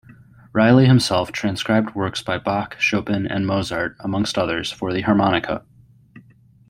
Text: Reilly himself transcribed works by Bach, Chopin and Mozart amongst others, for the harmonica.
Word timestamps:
Reilly 0.51 0.87
himself 0.87 1.31
transcribed 1.31 1.93
works 1.93 2.23
by 2.23 2.39
Bach, 2.39 2.75
Chopin 2.79 3.27
and 3.27 3.45
Mozart 3.45 3.95
amongst 3.99 4.35
others, 4.35 4.71
for 4.71 4.91
the 4.91 5.01
harmonica. 5.01 5.63